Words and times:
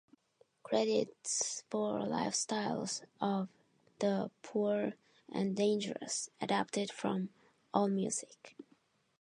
Credits 0.63 1.61
for 1.69 1.99
"Lifestylez 1.99 3.03
of 3.19 3.49
da 3.99 4.29
Poor 4.41 4.93
and 5.31 5.55
Dangerous" 5.55 6.31
adapted 6.41 6.89
from 6.91 7.29
Allmusic. 7.71 8.55